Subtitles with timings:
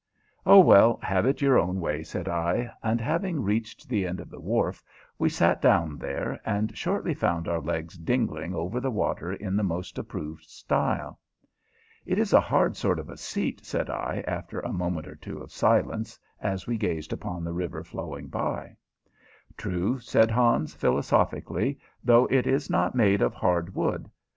[0.47, 4.31] "Oh, well, have it your own way," said I; and, having reached the end of
[4.31, 4.81] the wharf,
[5.19, 9.61] we sat down there, and shortly found our legs "dingling" over the water in the
[9.63, 11.19] most approved style.
[12.03, 15.37] "It is a hard sort of a seat," said I, after a moment or two
[15.37, 18.77] of silence, as we gazed upon the river flowing by.
[19.55, 24.09] "True," said Hans, philosophically, "though it is not made of hard wood.